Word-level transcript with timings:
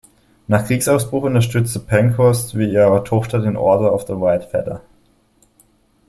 Nach 0.47 0.65
Kriegsausbruch 0.65 1.25
unterstützte 1.25 1.79
Pankhurst 1.79 2.57
wie 2.57 2.73
ihre 2.73 3.03
Tochter 3.03 3.37
den 3.37 3.55
Order 3.55 3.93
of 3.93 4.07
the 4.07 4.13
White 4.13 4.47
Feather. 4.49 4.81